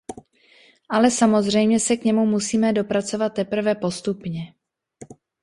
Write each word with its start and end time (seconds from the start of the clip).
Ale 0.89 1.11
samozřejmě 1.11 1.79
se 1.79 1.97
k 1.97 2.03
němu 2.05 2.25
musíme 2.25 2.73
dopracovat 2.73 3.29
teprve 3.33 3.75
postupně. 3.75 4.53